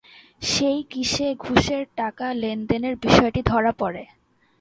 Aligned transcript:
সেই 0.43 0.79
কিসে 0.91 1.27
ঘুষের 1.39 1.83
টাকা 1.97 2.27
লেনদেনের 2.41 2.95
বিষয়টি 2.97 3.41
ধরা 3.43 3.71
পড়ে? 3.73 4.03